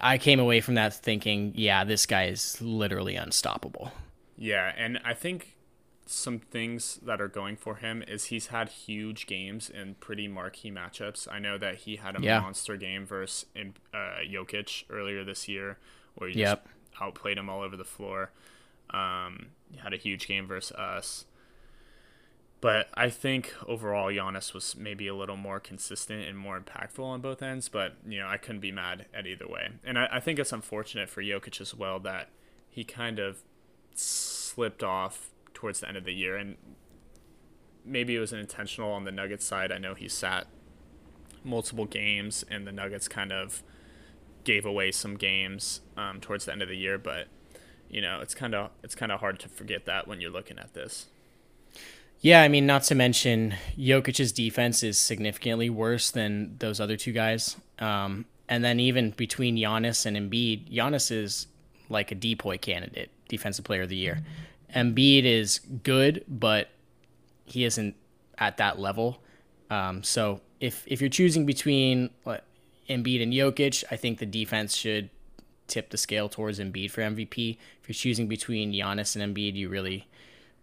[0.01, 3.91] I came away from that thinking, yeah, this guy is literally unstoppable.
[4.37, 5.55] Yeah, and I think
[6.05, 10.71] some things that are going for him is he's had huge games in pretty marquee
[10.71, 11.27] matchups.
[11.31, 12.39] I know that he had a Yeah.
[12.39, 15.77] monster game versus in, uh, Jokic earlier this year,
[16.15, 16.63] where he Yep.
[16.65, 18.31] just outplayed him all over the floor.
[18.89, 19.47] Um,
[19.81, 21.25] had a huge game versus us.
[22.61, 27.19] But I think overall Giannis was maybe a little more consistent and more impactful on
[27.19, 27.67] both ends.
[27.67, 30.53] But you know I couldn't be mad at either way, and I, I think it's
[30.53, 32.29] unfortunate for Jokic as well that
[32.69, 33.43] he kind of
[33.95, 36.55] slipped off towards the end of the year, and
[37.85, 39.71] maybe it was intentional on the Nuggets side.
[39.71, 40.47] I know he sat
[41.43, 43.61] multiple games, and the Nuggets kind of
[44.43, 47.27] gave away some games um, towards the end of the year, but
[47.93, 50.59] you know it's kind of it's kind of hard to forget that when you're looking
[50.59, 51.07] at this.
[52.19, 57.11] Yeah, I mean, not to mention Jokic's defense is significantly worse than those other two
[57.11, 57.57] guys.
[57.79, 61.47] Um, and then even between Giannis and Embiid, Giannis is
[61.89, 64.23] like a DPOY candidate, Defensive Player of the Year.
[64.73, 66.69] Embiid is good, but
[67.43, 67.95] he isn't
[68.37, 69.19] at that level.
[69.69, 75.09] Um, so if if you're choosing between Embiid and Jokic, I think the defense should
[75.67, 77.57] tip the scale towards Embiid for MVP.
[77.81, 80.07] If you're choosing between Giannis and Embiid, you really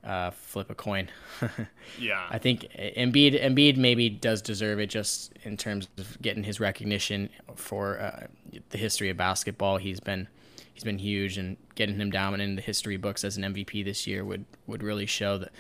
[0.05, 1.09] uh, flip a coin.
[1.99, 6.61] yeah, I think Embiid Embiid maybe does deserve it just in terms of getting his
[6.61, 8.27] recognition for uh,
[8.71, 9.77] the history of basketball.
[9.77, 10.29] He's been
[10.73, 14.07] he's been huge, and getting him down in the history books as an MVP this
[14.07, 15.51] year would would really show the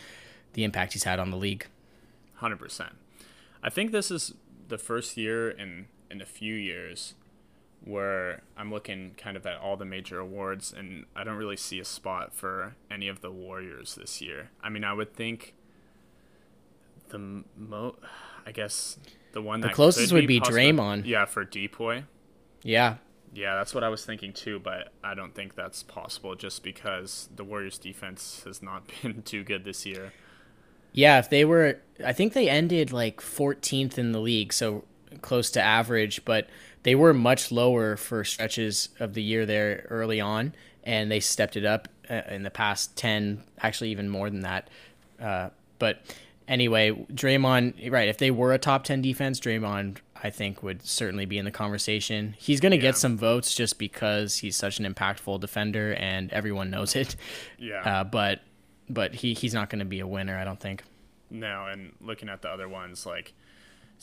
[0.54, 1.66] the impact he's had on the league.
[2.36, 2.92] Hundred percent.
[3.62, 4.34] I think this is
[4.68, 7.14] the first year in in a few years
[7.84, 11.80] where I'm looking kind of at all the major awards and I don't really see
[11.80, 14.50] a spot for any of the Warriors this year.
[14.62, 15.54] I mean, I would think
[17.08, 17.96] the mo
[18.46, 18.98] I guess
[19.32, 21.06] the one the that closest would be, possible, Draymond.
[21.06, 22.04] Yeah, for DPOY.
[22.62, 22.96] Yeah.
[23.32, 27.28] Yeah, that's what I was thinking too, but I don't think that's possible just because
[27.34, 30.12] the Warriors defense has not been too good this year.
[30.92, 34.84] Yeah, if they were I think they ended like 14th in the league, so
[35.22, 36.48] close to average, but
[36.82, 41.56] they were much lower for stretches of the year there early on, and they stepped
[41.56, 44.68] it up uh, in the past 10, actually even more than that.
[45.20, 46.02] Uh, but
[46.48, 51.24] anyway, Draymond, right, if they were a top 10 defense, Draymond, I think, would certainly
[51.24, 52.34] be in the conversation.
[52.38, 52.82] He's going to yeah.
[52.82, 57.16] get some votes just because he's such an impactful defender and everyone knows it.
[57.58, 57.80] Yeah.
[57.80, 58.40] Uh, but
[58.88, 60.82] but he, he's not going to be a winner, I don't think.
[61.30, 63.32] No, and looking at the other ones, like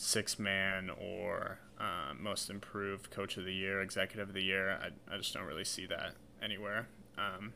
[0.00, 4.70] six man or uh, most improved coach of the year, executive of the year.
[4.70, 7.52] I, I just don't really see that anywhere um,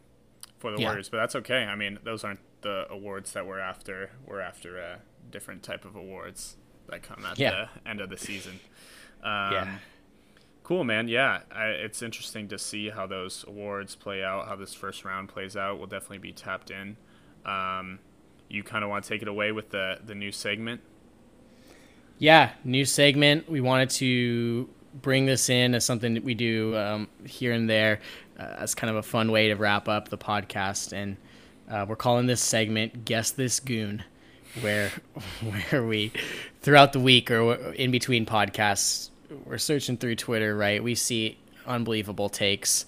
[0.59, 0.89] for the yeah.
[0.89, 1.65] Warriors, but that's okay.
[1.65, 4.11] I mean, those aren't the awards that we're after.
[4.27, 4.99] We're after a
[5.31, 6.57] different type of awards
[6.89, 7.69] that come at yeah.
[7.85, 8.59] the end of the season.
[9.23, 9.77] Um, yeah.
[10.65, 11.07] Cool, man.
[11.07, 15.29] Yeah, I, it's interesting to see how those awards play out, how this first round
[15.29, 15.79] plays out.
[15.79, 16.97] We'll definitely be tapped in.
[17.47, 18.01] Um,
[18.49, 20.81] you kind of want to take it away with the the new segment
[22.23, 23.51] yeah, new segment.
[23.51, 27.99] We wanted to bring this in as something that we do um, here and there
[28.39, 30.93] uh, as kind of a fun way to wrap up the podcast.
[30.93, 31.17] And
[31.69, 34.05] uh, we're calling this segment "Guess This Goon,"
[34.61, 34.93] where
[35.71, 36.13] where we
[36.61, 39.11] throughout the week or in between podcasts,
[39.45, 40.57] we're searching through Twitter.
[40.57, 42.87] Right, we see unbelievable takes,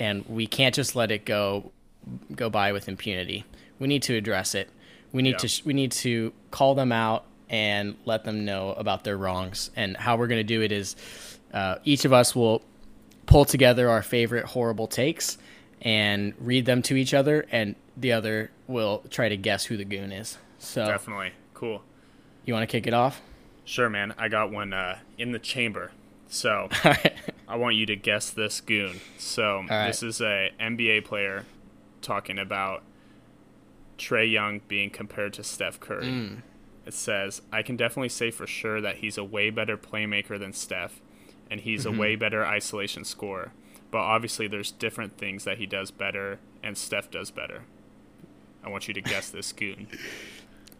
[0.00, 1.70] and we can't just let it go
[2.34, 3.44] go by with impunity.
[3.78, 4.68] We need to address it.
[5.12, 5.48] We need yeah.
[5.48, 9.70] to we need to call them out and let them know about their wrongs.
[9.76, 10.96] And how we're going to do it is
[11.52, 12.62] uh, each of us will
[13.26, 15.38] pull together our favorite horrible takes
[15.82, 19.84] and read them to each other, and the other will try to guess who the
[19.84, 20.38] goon is.
[20.58, 21.82] So definitely cool.
[22.44, 23.20] You want to kick it off?
[23.64, 24.14] Sure, man.
[24.18, 25.92] I got one uh, in the chamber.
[26.28, 26.68] So
[27.48, 29.00] I want you to guess this goon.
[29.18, 29.86] So right.
[29.86, 31.44] this is a NBA player
[32.02, 32.82] talking about
[33.98, 36.06] Trae Young being compared to Steph Curry.
[36.06, 36.42] Mm
[36.86, 40.52] it says, I can definitely say for sure that he's a way better playmaker than
[40.52, 41.00] Steph,
[41.50, 41.96] and he's mm-hmm.
[41.96, 43.52] a way better isolation scorer.
[43.90, 47.62] But obviously, there's different things that he does better, and Steph does better.
[48.62, 49.88] I want you to guess this goon.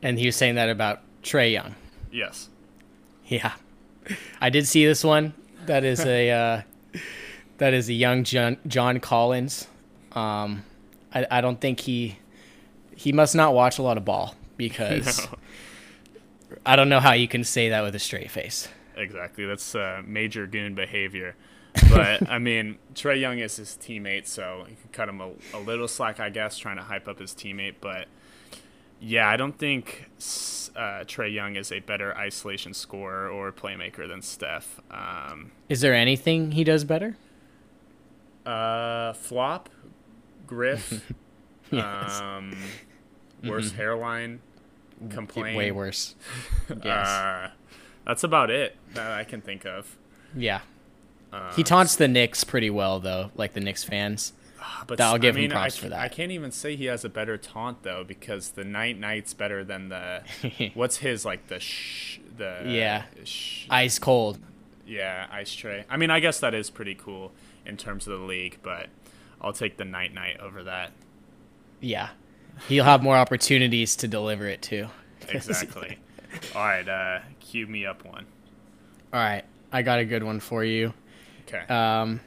[0.02, 1.76] And he was saying that about Trae Young.
[2.12, 2.50] Yes.
[3.26, 3.52] Yeah,
[4.38, 5.32] I did see this one.
[5.64, 6.30] That is a
[6.94, 6.98] uh,
[7.56, 9.66] that is a young John, John Collins.
[10.12, 10.62] Um,
[11.14, 12.18] I, I don't think he
[12.94, 15.38] he must not watch a lot of ball because no.
[16.64, 18.68] I don't know how you can say that with a straight face.
[18.96, 19.44] Exactly.
[19.44, 21.36] That's uh, major goon behavior.
[21.90, 25.58] But I mean, Trae Young is his teammate, so you can cut him a, a,
[25.58, 27.74] little slack, I guess, trying to hype up his teammate.
[27.80, 28.06] But
[29.00, 30.08] yeah, I don't think
[30.76, 34.80] uh, Trae Young is a better isolation scorer or playmaker than Steph.
[34.90, 37.16] Um, is there anything he does better?
[38.46, 39.68] Uh, flop,
[40.46, 41.12] griff,
[41.70, 42.20] yes.
[42.20, 42.56] um,
[43.42, 43.76] worse mm-hmm.
[43.80, 44.40] hairline
[45.10, 45.56] complain.
[45.56, 46.14] Way worse.
[46.82, 47.08] yes.
[47.08, 47.50] Uh,
[48.06, 49.96] that's about it that I can think of.
[50.36, 50.60] Yeah.
[51.32, 54.32] Uh, he taunts the Knicks pretty well, though, like the Knicks fans.
[54.60, 56.00] Ah, but I'll give I mean, him props I, for that.
[56.00, 59.64] I can't even say he has a better taunt though, because the Night Night's better
[59.64, 60.22] than the.
[60.74, 64.38] what's his like the sh the yeah sh, ice cold.
[64.86, 65.84] Yeah, ice tray.
[65.90, 67.32] I mean, I guess that is pretty cool
[67.66, 68.88] in terms of the league, but
[69.40, 70.92] I'll take the Night Night over that.
[71.80, 72.10] Yeah,
[72.68, 74.88] he'll have more opportunities to deliver it too.
[75.28, 75.98] Exactly.
[76.54, 78.26] All right, uh, cue me up one.
[79.12, 80.92] All right, I got a good one for you.
[81.46, 81.66] Okay.
[81.72, 82.20] Um,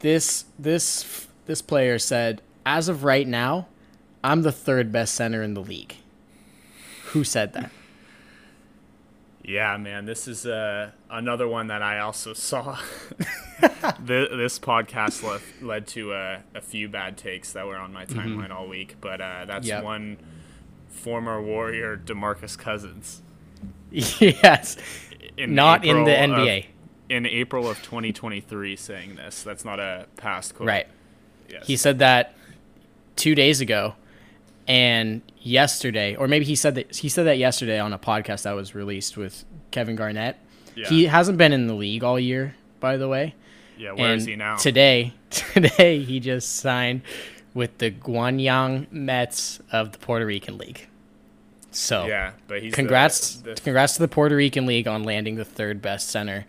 [0.00, 3.68] this this this player said, as of right now,
[4.22, 5.96] I'm the third best center in the league.
[7.06, 7.70] Who said that?
[9.44, 12.78] Yeah, man, this is uh, another one that I also saw.
[14.00, 18.06] this, this podcast led, led to a, a, few bad takes that were on my
[18.06, 18.18] mm-hmm.
[18.18, 18.52] timeline mm-hmm.
[18.52, 19.84] all week, but uh, that's yep.
[19.84, 20.18] one
[20.88, 23.20] former Warrior, DeMarcus Cousins.
[23.90, 24.76] Yes,
[25.36, 26.64] in not April in the NBA.
[26.64, 26.70] Of,
[27.10, 29.42] in April of 2023, saying this.
[29.42, 30.68] That's not a past quote.
[30.68, 30.86] Right.
[31.48, 31.66] Yes.
[31.66, 32.34] He said that
[33.14, 33.94] two days ago,
[34.66, 38.52] and yesterday, or maybe he said that he said that yesterday on a podcast that
[38.52, 40.38] was released with Kevin Garnett.
[40.74, 40.88] Yeah.
[40.88, 43.34] He hasn't been in the league all year, by the way.
[43.76, 44.56] Yeah, where and is he now?
[44.56, 47.02] Today, today he just signed
[47.52, 50.88] with the Guaynabo Mets of the Puerto Rican League.
[51.70, 53.60] So yeah, but he's congrats, the, the...
[53.60, 56.46] congrats to the Puerto Rican League on landing the third best center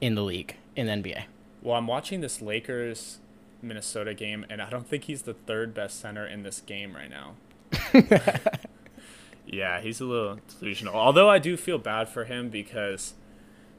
[0.00, 1.24] in the league in the NBA.
[1.62, 3.18] Well, I'm watching this Lakers
[3.64, 7.10] Minnesota game, and I don't think he's the third best center in this game right
[7.10, 7.34] now.
[9.46, 10.94] yeah, he's a little delusional.
[10.94, 13.14] Although I do feel bad for him because,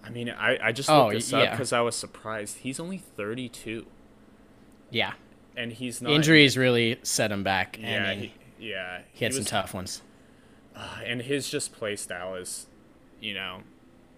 [0.04, 2.58] I mean, I, I just looked oh, this up because I was surprised.
[2.58, 3.86] He's only 32.
[4.89, 5.13] Yeah.
[5.56, 6.12] And he's not.
[6.12, 7.80] Injuries really set him back.
[7.82, 8.13] Yeah.
[8.13, 9.02] He, yeah.
[9.13, 10.02] He had he was, some tough ones.
[10.76, 12.67] Uh, and his just play style is,
[13.21, 13.62] you know,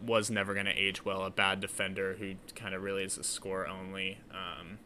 [0.05, 1.23] was never going to age well.
[1.23, 4.19] A bad defender who kind of really is a score only.
[4.31, 4.79] Um,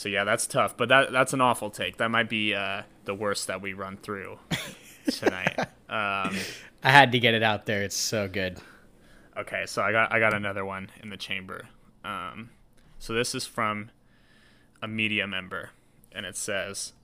[0.00, 0.78] so yeah, that's tough.
[0.78, 1.98] But that that's an awful take.
[1.98, 4.38] That might be uh, the worst that we run through
[5.12, 5.58] tonight.
[5.90, 6.34] um,
[6.82, 7.82] I had to get it out there.
[7.82, 8.56] It's so good.
[9.36, 11.68] Okay, so I got I got another one in the chamber.
[12.02, 12.48] Um,
[12.98, 13.90] so this is from
[14.80, 15.68] a media member,
[16.12, 16.94] and it says,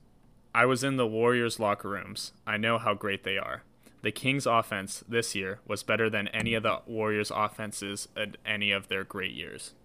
[0.55, 2.33] "I was in the Warriors locker rooms.
[2.47, 3.61] I know how great they are.
[4.01, 8.71] The Kings' offense this year was better than any of the Warriors' offenses at any
[8.71, 9.75] of their great years."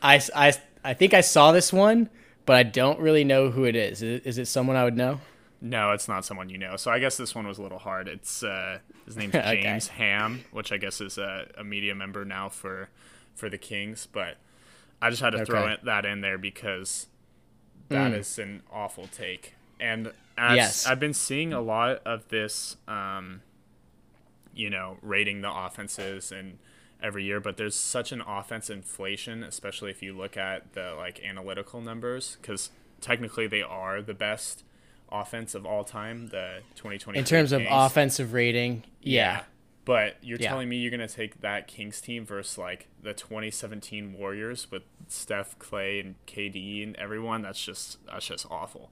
[0.01, 2.09] I, I, I think I saw this one,
[2.45, 4.01] but I don't really know who it is.
[4.01, 5.19] Is it, is it someone I would know?
[5.59, 6.75] No, it's not someone you know.
[6.77, 8.07] So I guess this one was a little hard.
[8.07, 9.97] It's uh, his name's James okay.
[9.97, 12.89] Ham, which I guess is a, a, media member now for
[13.35, 14.07] for the Kings.
[14.11, 14.37] But
[15.01, 15.45] I just had to okay.
[15.45, 17.07] throw it, that in there because
[17.89, 18.17] that mm.
[18.19, 19.55] is an awful take.
[19.79, 20.85] And yes.
[20.85, 23.41] I've been seeing a lot of this um,
[24.57, 26.57] you know, rating the offenses and
[27.01, 31.21] every year, but there's such an offense inflation, especially if you look at the like
[31.23, 34.63] analytical numbers, because technically they are the best
[35.11, 36.27] offense of all time.
[36.27, 37.67] The 2020 in terms Kings.
[37.67, 39.11] of offensive rating, yeah.
[39.11, 39.43] yeah.
[39.85, 40.49] But you're yeah.
[40.49, 45.57] telling me you're gonna take that Kings team versus like the 2017 Warriors with Steph,
[45.59, 47.41] Clay, and KD and everyone?
[47.41, 48.91] That's just that's just awful.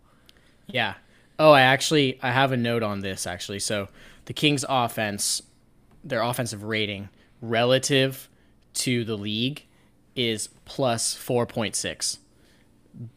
[0.68, 0.96] Yeah.
[1.38, 3.60] Oh, I actually I have a note on this actually.
[3.60, 3.90] So
[4.26, 5.42] the Kings offense
[6.06, 7.10] their offensive rating
[7.42, 8.30] relative
[8.76, 9.66] to the league
[10.16, 12.20] is plus 4.6.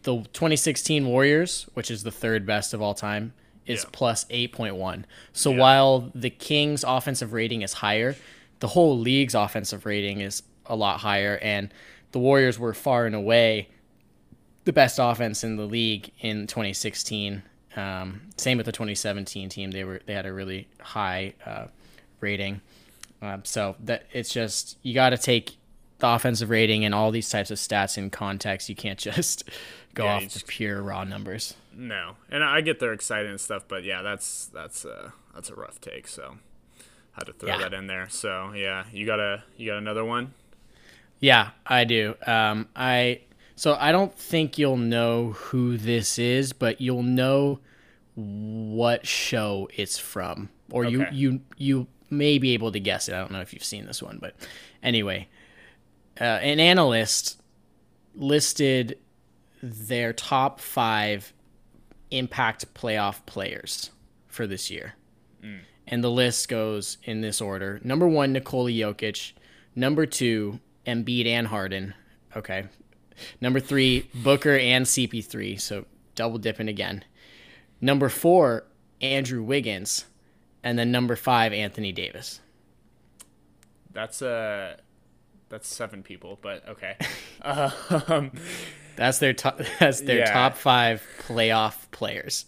[0.02, 3.32] The 2016 Warriors, which is the third best of all time,
[3.66, 3.90] is yeah.
[3.92, 5.04] plus 8.1.
[5.32, 5.58] So yeah.
[5.58, 8.16] while the Kings' offensive rating is higher,
[8.60, 11.38] the whole league's offensive rating is a lot higher.
[11.42, 11.72] And
[12.10, 13.68] the Warriors were far and away
[14.64, 17.42] the best offense in the league in 2016.
[17.76, 21.66] Um, same with the 2017 team; they were they had a really high uh,
[22.20, 22.60] rating.
[23.20, 25.56] Um, so that it's just you got to take
[25.98, 28.68] the offensive rating and all these types of stats in context.
[28.68, 29.44] You can't just
[29.94, 31.54] go yeah, off just, the pure raw numbers.
[31.74, 35.54] No, and I get they're excited and stuff, but yeah, that's that's a that's a
[35.54, 36.08] rough take.
[36.08, 36.36] So
[37.12, 37.58] had to throw yeah.
[37.58, 38.08] that in there.
[38.08, 40.34] So yeah, you got a you got another one.
[41.20, 42.14] Yeah, I do.
[42.26, 43.22] Um, I
[43.56, 47.58] so I don't think you'll know who this is, but you'll know
[48.14, 50.94] what show it's from, or okay.
[50.94, 53.14] you you you may be able to guess it.
[53.14, 54.34] I don't know if you've seen this one, but
[54.82, 55.28] anyway,
[56.20, 57.40] uh, an analyst
[58.14, 58.98] listed
[59.62, 61.32] their top five
[62.10, 63.90] impact playoff players
[64.26, 64.94] for this year.
[65.42, 65.60] Mm.
[65.86, 67.80] And the list goes in this order.
[67.82, 69.32] Number one, Nikola Jokic.
[69.74, 71.94] Number two, Embiid and Harden.
[72.36, 72.66] Okay.
[73.40, 75.60] Number three, Booker and CP3.
[75.60, 77.04] So double dipping again.
[77.80, 78.64] Number four,
[79.00, 80.04] Andrew Wiggins
[80.62, 82.40] and then number five, Anthony Davis.
[83.92, 84.76] That's uh
[85.48, 86.96] that's seven people, but okay.
[88.08, 88.32] um,
[88.96, 89.60] that's their top.
[89.78, 90.32] That's their yeah.
[90.32, 92.46] top five playoff players.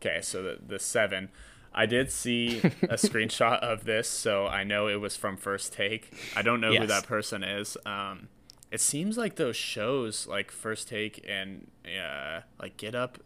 [0.00, 1.30] Okay, so the the seven.
[1.72, 2.62] I did see a
[2.96, 6.12] screenshot of this, so I know it was from First Take.
[6.34, 6.80] I don't know yes.
[6.82, 7.76] who that person is.
[7.86, 8.28] Um,
[8.72, 13.18] it seems like those shows, like First Take and uh, like Get Up,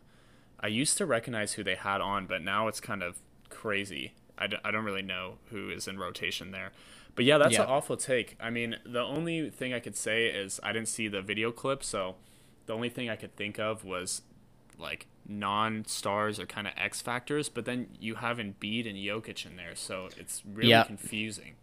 [0.61, 3.19] I used to recognize who they had on, but now it's kind of
[3.55, 4.13] crazy.
[4.37, 6.73] I d- I don't really know who is in rotation there.
[7.15, 7.63] But yeah, that's yeah.
[7.63, 8.37] an awful take.
[8.41, 11.85] I mean, the only thing I could say is I didn't see the video clip,
[11.85, 12.17] so
[12.67, 14.23] the only thing I could think of was
[14.79, 19.57] like non-stars or kind of X factors, but then you have Embiid and Jokic in
[19.57, 21.55] there, so it's really confusing.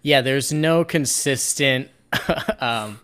[0.00, 1.90] Yeah, there's no consistent
[2.60, 3.00] um,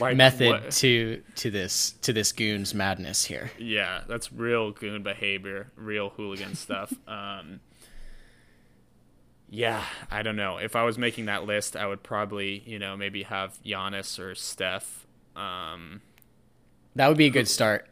[0.00, 3.50] Like, method what- to to this to this goons madness here.
[3.58, 6.92] Yeah, that's real goon behavior, real hooligan stuff.
[7.06, 7.60] Um,
[9.48, 10.58] yeah, I don't know.
[10.58, 14.34] If I was making that list, I would probably, you know, maybe have Giannis or
[14.34, 15.06] Steph.
[15.36, 16.00] Um,
[16.96, 17.86] That would be a good start.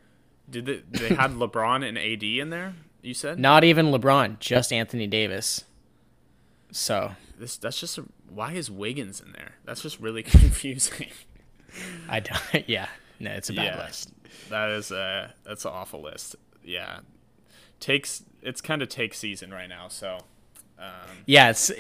[0.51, 2.75] did they, they had LeBron and AD in there?
[3.03, 5.65] You said Not even LeBron, just Anthony Davis.
[6.73, 7.57] So this.
[7.57, 9.53] That's just a, why is Wiggins in there?
[9.65, 11.09] That's just really confusing.
[12.09, 12.41] I don't.
[12.69, 12.89] Yeah,
[13.21, 13.85] no, it's a bad Yeah.
[13.85, 14.11] list.
[14.51, 16.37] that is a that's an awful list.
[16.65, 17.01] Yeah,
[17.81, 19.89] takes it's kind of take season right now.
[19.89, 20.19] So
[20.79, 20.89] Um,
[21.27, 21.71] Yeah, it's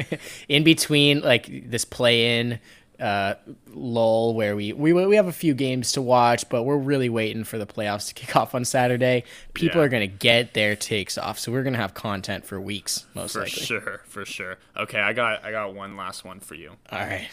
[0.48, 2.60] in between like this play in
[3.00, 3.34] uh,
[3.68, 7.42] lull where we, we we have a few games to watch, but we're really waiting
[7.42, 9.24] for the playoffs to kick off on Saturday.
[9.54, 9.86] People Yeah.
[9.86, 13.40] are gonna get their takes off, so we're gonna have content for weeks, most for
[13.40, 13.64] likely.
[13.64, 14.58] sure, for sure.
[14.76, 16.76] Okay, I got I got one last one for you.
[16.92, 17.28] All right.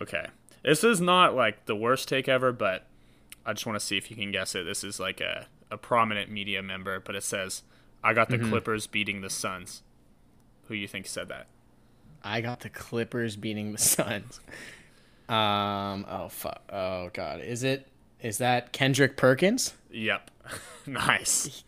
[0.00, 0.26] Okay.
[0.62, 2.86] This is not like the worst take ever, but
[3.46, 4.64] I just want to see if you can guess it.
[4.64, 7.62] This is like a, a prominent media member, but it says,
[8.04, 8.50] I got the Mm-hmm.
[8.50, 9.82] Clippers beating the Suns.
[10.68, 11.46] Who you think said that?
[12.22, 14.40] I got the Clippers beating the Suns.
[15.28, 16.04] Um.
[16.08, 16.60] Oh fuck.
[16.72, 17.40] Oh god.
[17.40, 17.86] Is it?
[18.20, 19.74] Is that Kendrick Perkins?
[19.90, 20.30] Yep.
[20.86, 21.64] nice.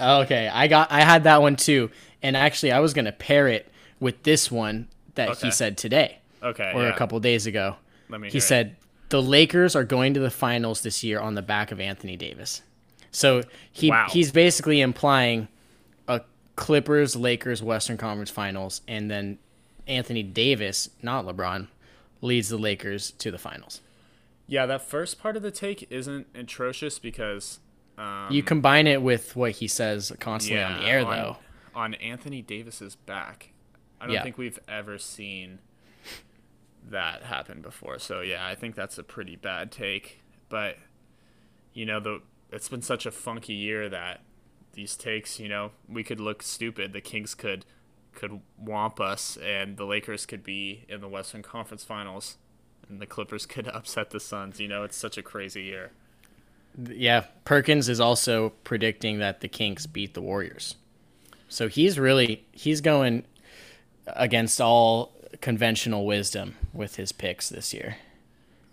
[0.00, 0.90] Okay, I got.
[0.92, 1.90] I had that one too,
[2.22, 3.70] and actually, I was gonna pair it
[4.00, 5.46] with this one that Okay.
[5.46, 6.72] he said today Okay.
[6.74, 6.94] or yeah.
[6.94, 7.76] a couple days ago.
[8.08, 8.42] Let me He hear it.
[8.42, 8.76] said
[9.08, 12.62] the Lakers are going to the finals this year on the back of Anthony Davis.
[13.10, 13.42] So
[13.72, 14.08] he Wow.
[14.10, 15.48] he's basically implying
[16.08, 16.22] a
[16.56, 19.38] Clippers Lakers Western Conference Finals, and then
[19.86, 21.68] Anthony Davis, not LeBron,
[22.20, 23.80] leads the Lakers to the finals.
[24.48, 27.58] Yeah, that first part of the take isn't atrocious because
[27.98, 31.36] um, You combine it with what he says constantly on the air, on, though.
[31.74, 33.50] on Anthony Davis's back.
[34.00, 34.22] I don't Yeah.
[34.22, 35.58] think we've ever seen
[36.90, 37.98] that happen before.
[37.98, 40.22] So yeah, I think that's a pretty bad take.
[40.48, 40.76] But
[41.72, 44.20] you know, the it's been such a funky year that
[44.72, 46.92] these takes, you know, we could look stupid.
[46.92, 47.64] The Kings could
[48.14, 52.36] could womp us, and the Lakers could be in the Western Conference Finals,
[52.88, 54.60] and the Clippers could upset the Suns.
[54.60, 55.92] You know, it's such a crazy year.
[56.88, 60.76] Yeah, Perkins is also predicting that the Kings beat the Warriors.
[61.48, 63.24] So he's really he's going
[64.08, 67.96] against all conventional wisdom with his picks this year.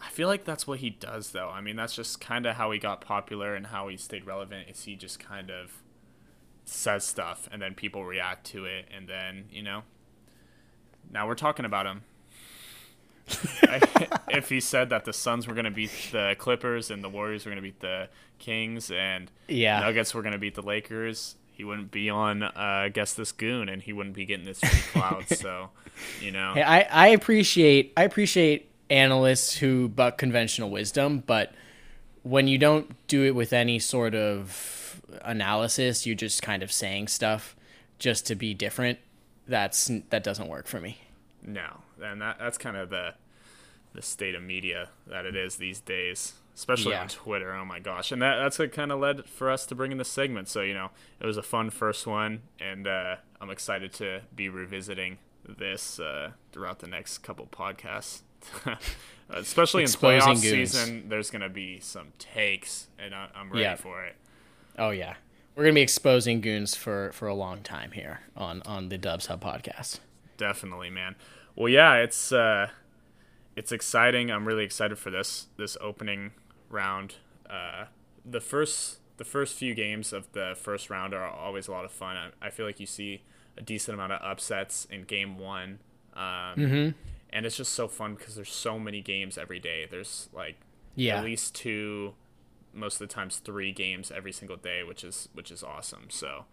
[0.01, 1.49] I feel like that's what he does, though.
[1.49, 4.69] I mean, that's just kind of how he got popular and how he stayed relevant.
[4.69, 5.81] Is he just kind of
[6.65, 9.83] says stuff and then people react to it, and then you know,
[11.11, 12.01] now we're talking about him.
[14.29, 17.45] if he said that the Suns were going to beat the Clippers and the Warriors
[17.45, 18.09] were going to beat the
[18.39, 19.79] Kings and Yeah.
[19.79, 23.69] Nuggets were going to beat the Lakers, he wouldn't be on uh, Guess This Goon
[23.69, 25.27] and he wouldn't be getting this free cloud.
[25.37, 25.69] so,
[26.19, 31.53] you know, Hey, I, I appreciate I appreciate analysts who buck conventional wisdom, but
[32.23, 37.07] when you don't do it with any sort of analysis, you're just kind of saying
[37.07, 37.55] stuff
[37.99, 38.99] just to be different.
[39.47, 40.99] That's that doesn't work for me.
[41.45, 43.13] No, and that that's kind of the
[43.93, 47.01] the state of media that it is these days, especially Yeah.
[47.01, 47.53] on Twitter.
[47.53, 49.97] Oh my gosh, and that that's what kind of led for us to bring in
[49.97, 50.47] this segment.
[50.49, 50.89] So you know,
[51.19, 56.31] it was a fun first one, and uh, I'm excited to be revisiting this uh,
[56.51, 58.21] throughout the next couple podcasts.
[59.29, 60.71] especially in Exposing playoff goons.
[60.71, 63.75] season, there's gonna be some takes, and I, I'm ready Yeah.
[63.75, 64.15] for it.
[64.77, 65.15] Oh yeah,
[65.55, 69.27] we're gonna be exposing goons for for a long time here on on the Dubs
[69.27, 69.99] Hub podcast.
[70.37, 71.15] Definitely, man.
[71.55, 72.69] Well, yeah, it's uh,
[73.55, 74.29] it's exciting.
[74.31, 76.31] I'm really excited for this this opening
[76.73, 77.15] round.
[77.49, 77.85] Uh,
[78.25, 81.91] the first the first few games of the first round are always a lot of
[81.91, 82.17] fun.
[82.17, 83.21] I, I feel like you see
[83.57, 85.79] a decent amount of upsets in game one,
[86.15, 86.95] um,
[87.29, 89.87] and it's just so fun because there's so many games every day.
[89.89, 90.55] There's like
[90.95, 91.19] Yeah.
[91.19, 92.15] at least two,
[92.73, 96.05] most of the times three games every single day, which is which is awesome.
[96.09, 96.45] So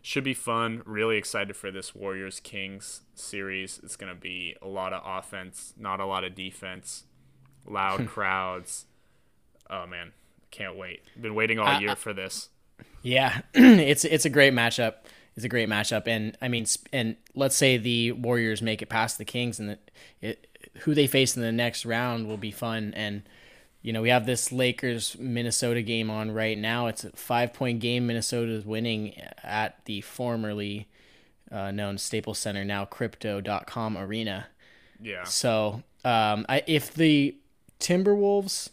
[0.00, 0.82] should be fun.
[0.86, 3.78] Really excited for this Warriors Kings series.
[3.82, 7.04] It's gonna be a lot of offense, not a lot of defense,
[7.66, 8.86] loud crowds.
[9.70, 10.12] Oh man,
[10.50, 11.02] can't wait.
[11.20, 12.48] Been waiting all year for this.
[13.02, 14.94] Yeah, it's it's a great matchup.
[15.36, 19.18] It's a great matchup, and I mean, and let's say the Warriors make it past
[19.18, 19.78] the Kings, and the,
[20.20, 20.46] it,
[20.80, 22.94] who they face in the next round will be fun.
[22.96, 23.22] And
[23.82, 26.86] you know, we have this Lakers Minnesota game on right now.
[26.86, 28.06] It's a five point game.
[28.06, 30.88] Minnesota's winning at the formerly
[31.52, 34.48] uh, known Staples Center, now Crypto.com Arena.
[35.00, 37.36] Yeah, So, um, I, if the
[37.78, 38.70] Timberwolves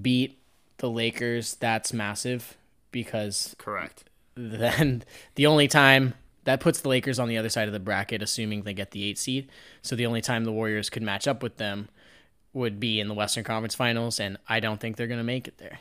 [0.00, 0.38] beat
[0.78, 2.56] the Lakers, that's massive
[2.90, 4.04] because Correct.
[4.34, 6.14] then the only time
[6.44, 9.04] that puts the Lakers on the other side of the bracket, assuming they get the
[9.04, 9.48] eight seed.
[9.80, 11.88] So the only time the Warriors could match up with them
[12.52, 15.48] would be in the Western Conference Finals, and I don't think they're going to make
[15.48, 15.78] it there.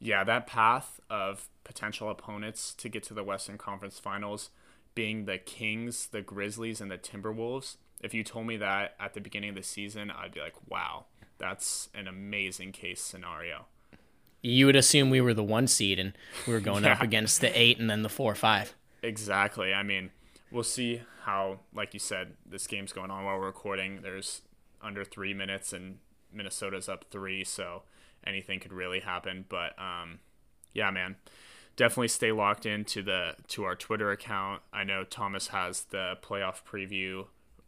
[0.00, 4.50] Yeah, that path of potential opponents to get to the Western Conference Finals
[4.94, 7.76] being the Kings, the Grizzlies, and the Timberwolves.
[8.02, 11.04] If you told me that at the beginning of the season, I'd be like, wow,
[11.42, 13.66] that's an amazing case scenario.
[14.42, 16.12] You would assume we were the one seed and
[16.46, 18.74] we were going up against the eight and then the four or five.
[19.02, 19.74] Exactly.
[19.74, 20.12] I mean,
[20.52, 24.02] we'll see how, like you said, this game's going on while we're recording.
[24.02, 24.42] There's
[24.80, 25.98] under three minutes, and
[26.32, 27.82] Minnesota's up three, so
[28.24, 29.44] anything could really happen.
[29.48, 30.20] But um,
[30.72, 31.16] yeah, man,
[31.74, 34.62] definitely stay locked into the to our Twitter account.
[34.72, 37.26] I know Thomas has the playoff preview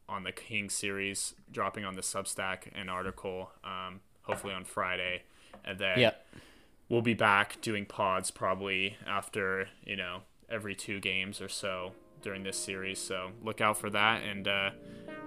[0.08, 5.22] on the King series dropping on the Substack an article, um, hopefully on Friday,
[5.64, 6.26] and then Yep.
[6.88, 11.92] we'll be back doing pods probably after you know every two games or so
[12.22, 14.70] during this series so look out for that and uh,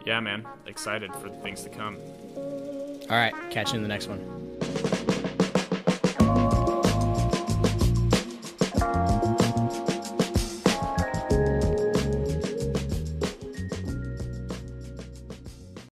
[0.06, 1.98] yeah man excited for things to come
[2.36, 3.34] All right.
[3.52, 4.47] Catch you in the next one.